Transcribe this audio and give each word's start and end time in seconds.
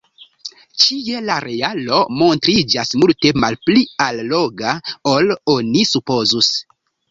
Ĉie 0.83 1.19
la 1.25 1.35
realo 1.45 1.99
montriĝas 2.21 2.95
multe 3.03 3.33
malpli 3.45 3.85
alloga, 4.07 4.75
ol 5.15 5.33
oni 5.57 5.87
supozus. 5.95 6.53